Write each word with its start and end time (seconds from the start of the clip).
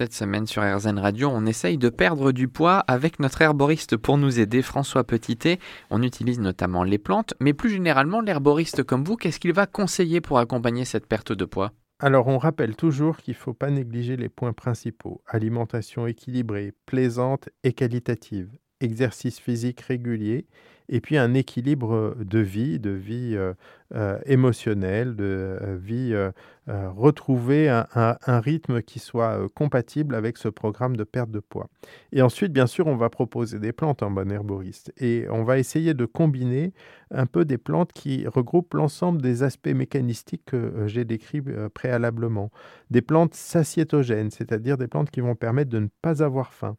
Cette 0.00 0.14
semaine 0.14 0.46
sur 0.46 0.62
RZN 0.62 0.98
Radio, 0.98 1.28
on 1.30 1.44
essaye 1.44 1.76
de 1.76 1.90
perdre 1.90 2.32
du 2.32 2.48
poids 2.48 2.78
avec 2.78 3.20
notre 3.20 3.42
herboriste 3.42 3.98
pour 3.98 4.16
nous 4.16 4.40
aider, 4.40 4.62
François 4.62 5.04
Petitet. 5.04 5.58
On 5.90 6.02
utilise 6.02 6.40
notamment 6.40 6.84
les 6.84 6.96
plantes, 6.96 7.34
mais 7.38 7.52
plus 7.52 7.68
généralement, 7.68 8.22
l'herboriste 8.22 8.82
comme 8.82 9.04
vous, 9.04 9.16
qu'est-ce 9.16 9.38
qu'il 9.38 9.52
va 9.52 9.66
conseiller 9.66 10.22
pour 10.22 10.38
accompagner 10.38 10.86
cette 10.86 11.04
perte 11.04 11.32
de 11.32 11.44
poids? 11.44 11.72
Alors 11.98 12.28
on 12.28 12.38
rappelle 12.38 12.76
toujours 12.76 13.18
qu'il 13.18 13.34
ne 13.34 13.40
faut 13.40 13.52
pas 13.52 13.68
négliger 13.68 14.16
les 14.16 14.30
points 14.30 14.54
principaux. 14.54 15.20
Alimentation 15.26 16.06
équilibrée, 16.06 16.72
plaisante 16.86 17.50
et 17.62 17.74
qualitative, 17.74 18.48
exercice 18.80 19.38
physique 19.38 19.80
régulier 19.80 20.46
et 20.90 21.00
puis 21.00 21.16
un 21.16 21.34
équilibre 21.34 22.16
de 22.18 22.40
vie, 22.40 22.80
de 22.80 22.90
vie 22.90 23.34
euh, 23.36 23.54
euh, 23.94 24.18
émotionnelle, 24.26 25.14
de 25.14 25.24
euh, 25.24 25.78
vie 25.80 26.14
retrouver 26.68 27.68
un, 27.68 27.86
un, 27.94 28.40
rythme 28.40 28.80
qui 28.80 29.00
soit 29.00 29.40
compatible 29.56 30.14
avec 30.14 30.36
ce 30.36 30.46
programme 30.46 30.96
de 30.96 31.02
perte 31.02 31.32
de 31.32 31.40
poids. 31.40 31.68
Et 32.12 32.22
ensuite, 32.22 32.52
bien 32.52 32.68
sûr, 32.68 32.86
on 32.86 32.94
va 32.94 33.10
proposer 33.10 33.58
des 33.58 33.72
plantes 33.72 34.04
en 34.04 34.10
bon 34.12 34.30
herboriste 34.30 34.92
et 34.96 35.26
on 35.30 35.42
va 35.42 35.58
essayer 35.58 35.94
de 35.94 36.04
combiner 36.04 36.72
un 37.10 37.26
peu 37.26 37.44
des 37.44 37.58
plantes 37.58 37.92
qui 37.92 38.24
regroupent 38.28 38.74
l'ensemble 38.74 39.20
des 39.20 39.42
aspects 39.42 39.74
mécanistiques 39.74 40.44
que 40.46 40.86
j'ai 40.86 41.04
décrits 41.04 41.42
préalablement. 41.74 42.52
Des 42.90 43.02
plantes 43.02 43.34
satiétogènes, 43.34 44.30
c'est-à-dire 44.30 44.78
des 44.78 44.86
plantes 44.86 45.10
qui 45.10 45.20
vont 45.20 45.34
permettre 45.34 45.70
de 45.70 45.80
ne 45.80 45.88
pas 46.02 46.22
avoir 46.22 46.52
faim 46.52 46.76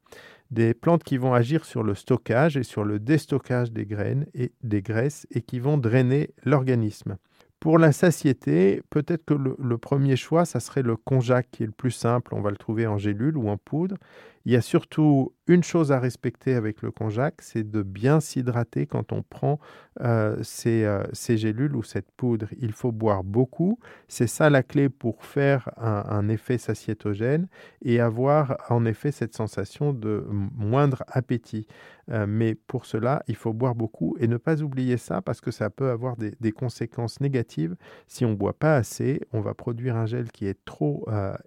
des 0.51 0.73
plantes 0.73 1.03
qui 1.03 1.17
vont 1.17 1.33
agir 1.33 1.65
sur 1.65 1.81
le 1.81 1.95
stockage 1.95 2.57
et 2.57 2.63
sur 2.63 2.83
le 2.83 2.99
déstockage 2.99 3.71
des 3.71 3.85
graines 3.85 4.25
et 4.33 4.51
des 4.61 4.81
graisses 4.81 5.25
et 5.31 5.41
qui 5.41 5.59
vont 5.59 5.77
drainer 5.77 6.31
l'organisme. 6.43 7.17
Pour 7.61 7.77
la 7.77 7.91
satiété, 7.91 8.81
peut-être 8.89 9.23
que 9.23 9.35
le, 9.35 9.77
premier 9.77 10.15
choix, 10.15 10.45
ça 10.45 10.59
serait 10.59 10.81
le 10.81 10.95
konjac 10.95 11.47
qui 11.51 11.61
est 11.61 11.67
le 11.67 11.71
plus 11.71 11.91
simple. 11.91 12.33
On 12.33 12.41
va 12.41 12.49
le 12.49 12.57
trouver 12.57 12.87
en 12.87 12.97
gélule 12.97 13.37
ou 13.37 13.49
en 13.49 13.57
poudre. 13.57 13.97
Il 14.45 14.51
y 14.51 14.55
a 14.55 14.61
surtout 14.61 15.35
une 15.45 15.63
chose 15.63 15.91
à 15.91 15.99
respecter 15.99 16.55
avec 16.55 16.81
le 16.81 16.89
konjac, 16.89 17.35
c'est 17.39 17.69
de 17.69 17.83
bien 17.83 18.19
s'hydrater 18.19 18.87
quand 18.87 19.11
on 19.11 19.21
prend 19.21 19.59
euh, 19.99 20.41
euh, 20.67 21.03
ces, 21.11 21.37
gélules 21.37 21.75
ou 21.75 21.83
cette 21.83 22.09
poudre. 22.11 22.47
Il 22.57 22.71
faut 22.71 22.93
boire 22.93 23.25
beaucoup. 23.25 23.77
C'est 24.07 24.27
ça 24.27 24.49
la 24.49 24.63
clé 24.63 24.87
pour 24.87 25.25
faire 25.25 25.69
un, 25.77 26.29
effet 26.29 26.57
satiétogène 26.57 27.47
et 27.83 27.99
avoir 27.99 28.57
en 28.69 28.85
effet 28.85 29.11
cette 29.11 29.35
sensation 29.35 29.91
de 29.91 30.25
moindre 30.29 31.03
appétit. 31.07 31.67
Euh, 32.09 32.25
mais 32.25 32.55
pour 32.55 32.85
cela, 32.85 33.21
il 33.27 33.35
faut 33.35 33.51
boire 33.51 33.75
beaucoup 33.75 34.15
et 34.19 34.27
ne 34.27 34.37
pas 34.37 34.61
oublier 34.61 34.95
ça 34.95 35.21
parce 35.21 35.41
que 35.41 35.51
ça 35.51 35.69
peut 35.69 35.89
avoir 35.89 36.15
des, 36.15 36.51
conséquences 36.53 37.19
négatives. 37.19 37.75
Si 38.07 38.23
on 38.23 38.29
ne 38.29 38.35
boit 38.35 38.57
pas 38.57 38.77
assez, 38.77 39.19
on 39.33 39.41
va 39.41 39.53
produire 39.53 39.97
un 39.97 40.05
gel 40.05 40.31
qui 40.31 40.45
est 40.47 40.63
trop 40.63 41.05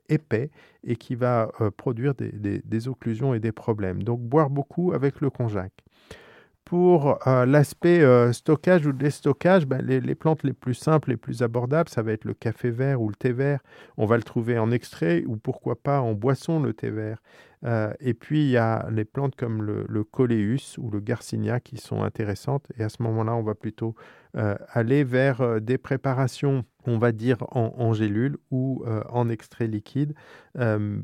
épais 0.08 0.50
et 0.82 0.96
qui 0.96 1.14
va 1.14 1.50
produire 1.76 2.14
des, 2.14 2.60
des 2.62 2.88
occlusions 2.88 3.32
et 3.32 3.40
des 3.40 3.52
problèmes. 3.52 4.02
Donc 4.02 4.20
boire 4.20 4.50
beaucoup 4.50 4.92
avec 4.92 5.20
le 5.22 5.30
konjac. 5.30 5.72
Pour 6.64 7.18
euh, 7.26 7.44
l'aspect 7.44 8.00
euh, 8.00 8.32
stockage 8.32 8.86
ou 8.86 8.92
déstockage, 8.92 9.66
ben, 9.66 9.84
les, 9.84 10.14
plantes 10.14 10.42
les 10.44 10.54
plus 10.54 10.72
simples, 10.72 11.10
les 11.10 11.18
plus 11.18 11.42
abordables, 11.42 11.90
ça 11.90 12.00
va 12.00 12.12
être 12.12 12.24
le 12.24 12.32
café 12.32 12.70
vert 12.70 13.02
ou 13.02 13.10
le 13.10 13.14
thé 13.14 13.32
vert. 13.32 13.60
On 13.98 14.06
va 14.06 14.16
le 14.16 14.22
trouver 14.22 14.58
en 14.58 14.70
extrait 14.70 15.24
ou 15.26 15.36
pourquoi 15.36 15.76
pas 15.76 16.00
en 16.00 16.14
boisson, 16.14 16.60
le 16.60 16.72
thé 16.72 16.88
vert. 16.88 17.18
Euh, 17.66 17.92
et 18.00 18.14
puis, 18.14 18.44
il 18.44 18.50
y 18.50 18.56
a 18.56 18.88
les 18.90 19.04
plantes 19.04 19.36
comme 19.36 19.62
le, 19.62 19.84
le 19.86 20.04
coléus 20.04 20.78
ou 20.78 20.90
le 20.90 21.00
garcinia 21.00 21.60
qui 21.60 21.76
sont 21.76 22.02
intéressantes. 22.02 22.66
Et 22.78 22.82
à 22.82 22.88
ce 22.88 23.02
moment-là, 23.02 23.34
on 23.34 23.42
va 23.42 23.54
plutôt 23.54 23.94
aller 24.72 25.04
vers 25.04 25.60
des 25.60 25.78
préparations, 25.78 26.64
on 26.86 26.98
va 26.98 27.12
dire 27.12 27.36
en, 27.52 27.72
en 27.78 27.92
gélule 27.92 28.36
ou 28.50 28.84
en 29.08 29.28
extrait 29.28 29.68
liquide, 29.68 30.12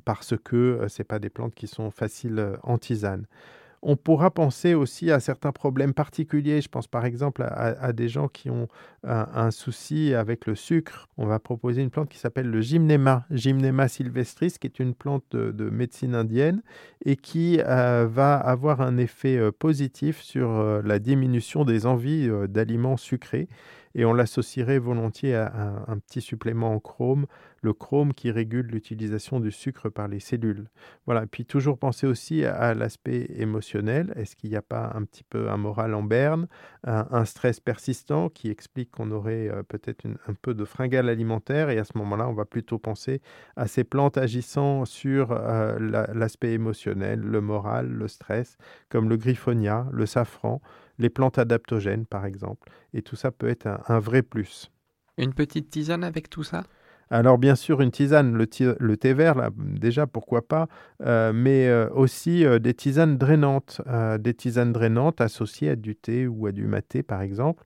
parce 0.05 0.35
que 0.37 0.87
ce 0.89 1.05
pas 1.05 1.21
des 1.21 1.31
plantes 1.31 1.55
qui 1.55 1.69
sont 1.69 1.93
faciles 1.93 2.57
en 2.65 2.77
tisane. 2.77 3.27
On 3.83 3.97
pourra 3.97 4.31
penser 4.31 4.75
aussi 4.75 5.11
à 5.11 5.21
certains 5.21 5.53
problèmes 5.53 5.95
particuliers. 5.95 6.61
Je 6.61 6.69
pense 6.69 6.87
par 6.87 7.07
exemple 7.07 7.43
à, 7.43 7.93
des 7.95 8.09
gens 8.09 8.29
qui 8.29 8.51
ont 8.51 8.69
un, 9.05 9.51
souci 9.51 10.13
avec 10.13 10.47
le 10.47 10.55
sucre. 10.55 11.09
On 11.17 11.25
va 11.25 11.39
proposer 11.39 11.81
une 11.81 11.89
plante 11.89 12.11
qui 12.11 12.19
s'appelle 12.19 12.51
le 12.51 12.61
gymnema, 12.61 13.25
Gymnema 13.31 13.89
sylvestris, 13.89 14.57
qui 14.61 14.67
est 14.67 14.81
une 14.81 14.95
plante 14.95 15.35
de, 15.35 15.71
médecine 15.71 16.15
indienne 16.15 16.63
et 17.07 17.17
qui 17.17 17.61
euh, 17.61 18.07
va 18.11 18.37
avoir 18.37 18.83
un 18.83 18.99
effet 18.99 19.39
euh, 19.39 19.51
positif 19.51 20.21
sur 20.21 20.51
euh, 20.51 20.83
la 20.85 20.99
diminution 20.99 21.65
des 21.65 21.87
envies 21.87 22.29
d'aliments 22.49 22.99
sucrés 22.99 23.49
et 23.95 24.05
on 24.05 24.13
l'associerait 24.13 24.79
volontiers 24.79 25.35
à 25.35 25.85
un, 25.89 25.99
petit 25.99 26.21
supplément 26.21 26.75
en 26.75 26.81
chrome, 26.81 27.27
le 27.61 27.73
chrome 27.73 28.15
qui 28.15 28.31
régule 28.31 28.67
l'utilisation 28.67 29.41
du 29.41 29.51
sucre 29.51 29.89
par 29.89 30.09
les 30.09 30.21
cellules. 30.21 30.69
Voilà, 31.07 31.27
puis 31.27 31.45
toujours 31.45 31.79
penser 31.79 32.07
aussi 32.07 32.45
à, 32.45 32.75
l'aspect 32.75 33.27
émotionnel. 33.37 33.70
Est-ce 33.75 34.37
qu'il 34.37 34.51
n'y 34.51 34.57
a 34.57 34.63
pas 34.63 34.93
un 34.95 35.05
petit 35.05 35.25
peu 35.25 35.51
un 35.51 35.57
moral 35.57 35.95
en 35.95 36.03
berne, 36.03 36.47
un, 36.85 37.25
stress 37.25 37.61
persistant 37.61 38.29
qui 38.29 38.51
explique 38.51 38.91
qu'on 38.91 39.11
aurait 39.11 39.49
euh, 39.49 39.63
peut-être 39.63 40.07
un 40.07 40.35
peu 40.35 40.55
de 40.55 40.65
fringale 40.65 41.09
alimentaire? 41.09 41.71
Et 41.71 41.79
à 41.79 41.85
ce 41.85 41.97
moment-là, 41.99 42.29
on 42.29 42.33
va 42.33 42.45
plutôt 42.45 42.79
penser 42.79 43.21
à 43.57 43.67
ces 43.67 43.85
plantes 43.85 44.17
agissant 44.17 44.85
sur 44.85 45.33
euh, 45.33 45.79
l'aspect 46.15 46.53
émotionnel, 46.53 47.21
le 47.21 47.41
moral, 47.41 47.89
le 47.89 48.09
stress, 48.09 48.57
comme 48.89 49.09
le 49.09 49.17
griffonia, 49.17 49.87
le 49.93 50.07
safran, 50.07 50.61
les 50.99 51.11
plantes 51.11 51.39
adaptogènes 51.39 52.07
par 52.07 52.27
exemple. 52.27 52.71
Et 52.95 53.03
tout 53.03 53.17
ça 53.17 53.31
peut 53.31 53.49
être 53.49 53.67
un, 53.89 53.99
vrai 53.99 54.23
plus. 54.23 54.71
Une 55.19 55.35
petite 55.35 55.71
tisane 55.71 56.05
avec 56.05 56.31
tout 56.31 56.45
ça? 56.45 56.65
Alors 57.11 57.39
bien 57.39 57.57
sûr 57.57 57.81
une 57.81 57.91
tisane, 57.91 58.33
le, 58.35 58.47
thé 58.97 59.13
vert, 59.15 59.35
là, 59.35 59.51
déjà 59.57 60.07
pourquoi 60.07 60.47
pas, 60.47 60.69
euh, 61.05 61.33
mais 61.35 61.67
euh, 61.67 61.89
aussi 61.91 62.45
euh, 62.45 62.61
des 62.61 62.73
tisanes 62.73 63.19
drainantes, 63.19 63.81
des 64.21 64.35
tisanes 64.35 64.73
drainantes 64.73 65.21
associées 65.21 65.71
à 65.71 65.77
du 65.77 65.97
thé 65.97 66.29
ou 66.29 66.47
à 66.47 66.53
du 66.53 66.67
maté 66.67 67.03
par 67.03 67.23
exemple. 67.23 67.65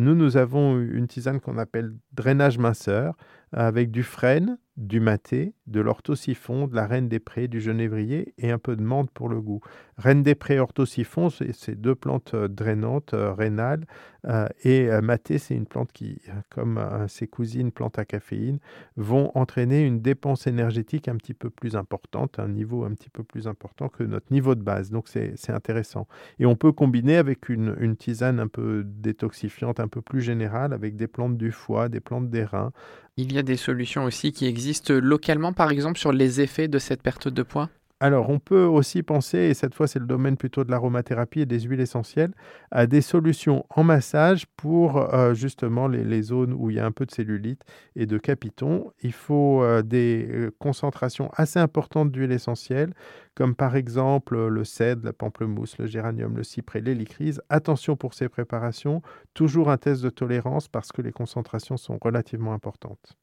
Nous, 0.00 0.14
nous 0.14 0.36
avons 0.36 0.78
une 0.78 1.06
tisane 1.06 1.40
qu'on 1.40 1.58
appelle 1.58 1.94
drainage 2.12 2.58
minceur 2.58 3.16
avec 3.52 3.90
du 3.90 4.02
frêne, 4.02 4.58
du 4.78 5.00
maté, 5.00 5.52
de 5.66 5.80
l'orthosiphon, 5.80 6.66
de 6.66 6.74
la 6.74 6.86
reine 6.86 7.08
des 7.08 7.18
prés, 7.18 7.46
du 7.46 7.60
genévrier 7.60 8.32
et 8.38 8.50
un 8.50 8.58
peu 8.58 8.74
de 8.74 8.82
menthe 8.82 9.10
pour 9.10 9.28
le 9.28 9.40
goût. 9.42 9.60
Reine 9.98 10.22
des 10.22 10.34
prés, 10.34 10.58
orthosiphon, 10.58 11.28
c'est 11.28 11.78
deux 11.78 11.94
plantes 11.94 12.32
euh, 12.32 12.48
drainantes, 12.48 13.12
euh, 13.12 13.34
rénales. 13.34 13.86
Euh, 14.26 14.48
et 14.64 14.88
maté, 15.02 15.36
c'est 15.36 15.54
une 15.54 15.66
plante 15.66 15.92
qui, 15.92 16.22
comme 16.48 16.80
ses 17.08 17.26
cousines 17.26 17.72
plantes 17.72 17.98
à 17.98 18.04
caféine, 18.04 18.60
vont 18.96 19.32
entraîner 19.34 19.84
une 19.84 20.00
dépense 20.00 20.46
énergétique 20.46 21.08
un 21.08 21.16
petit 21.16 21.34
peu 21.34 21.50
plus 21.50 21.76
importante, 21.76 22.38
un 22.38 22.48
niveau 22.48 22.84
un 22.84 22.94
petit 22.94 23.10
peu 23.10 23.24
plus 23.24 23.48
important 23.48 23.88
que 23.88 24.04
notre 24.04 24.32
niveau 24.32 24.54
de 24.54 24.62
base. 24.62 24.90
Donc 24.90 25.08
c'est 25.08 25.50
intéressant. 25.50 26.06
Et 26.38 26.46
on 26.46 26.54
peut 26.54 26.70
combiner 26.70 27.16
avec 27.16 27.48
une 27.48 27.96
tisane 27.96 28.38
un 28.38 28.46
peu 28.46 28.84
détoxifiante, 28.86 29.80
un 29.82 29.88
peu 29.88 30.00
plus 30.00 30.22
générale, 30.22 30.72
avec 30.72 30.96
des 30.96 31.06
plantes 31.06 31.36
du 31.36 31.52
foie, 31.52 31.88
des 31.88 32.00
plantes 32.00 32.30
des 32.30 32.44
reins, 32.44 32.72
il 33.16 33.32
y 33.32 33.38
a 33.38 33.42
des 33.42 33.56
solutions 33.56 34.04
aussi 34.04 34.32
qui 34.32 34.46
existent 34.46 34.94
localement, 34.94 35.52
par 35.52 35.70
exemple, 35.70 35.98
sur 35.98 36.12
les 36.12 36.40
effets 36.40 36.68
de 36.68 36.78
cette 36.78 37.02
perte 37.02 37.28
de 37.28 37.42
poids? 37.42 37.68
Alors, 38.02 38.30
on 38.30 38.40
peut 38.40 38.64
aussi 38.64 39.04
penser, 39.04 39.38
et 39.38 39.54
cette 39.54 39.76
fois 39.76 39.86
c'est 39.86 40.00
le 40.00 40.06
domaine 40.06 40.36
plutôt 40.36 40.64
de 40.64 40.72
l'aromathérapie 40.72 41.42
et 41.42 41.46
des 41.46 41.60
huiles 41.60 41.78
essentielles, 41.78 42.32
à 42.72 42.88
des 42.88 43.00
solutions 43.00 43.64
en 43.70 43.84
massage 43.84 44.46
pour 44.56 45.14
euh, 45.14 45.34
justement 45.34 45.86
les, 45.86 46.22
zones 46.22 46.52
où 46.52 46.68
il 46.68 46.78
y 46.78 46.80
a 46.80 46.84
un 46.84 46.90
peu 46.90 47.06
de 47.06 47.12
cellulite 47.12 47.62
et 47.94 48.06
de 48.06 48.18
capiton. 48.18 48.90
Il 49.04 49.12
faut 49.12 49.62
euh, 49.62 49.82
des 49.82 50.26
euh, 50.28 50.50
concentrations 50.58 51.30
assez 51.36 51.60
importantes 51.60 52.10
d'huiles 52.10 52.32
essentielles, 52.32 52.92
comme 53.36 53.54
par 53.54 53.76
exemple 53.76 54.48
le 54.48 54.64
cèdre, 54.64 55.04
la 55.04 55.12
pamplemousse, 55.12 55.78
le 55.78 55.86
géranium, 55.86 56.36
le 56.36 56.42
cyprès, 56.42 56.80
l'hélicryse. 56.80 57.40
Attention 57.50 57.94
pour 57.94 58.14
ces 58.14 58.28
préparations, 58.28 59.00
toujours 59.32 59.70
un 59.70 59.76
test 59.76 60.02
de 60.02 60.10
tolérance 60.10 60.66
parce 60.66 60.90
que 60.90 61.02
les 61.02 61.12
concentrations 61.12 61.76
sont 61.76 61.98
relativement 62.02 62.52
importantes. 62.52 63.16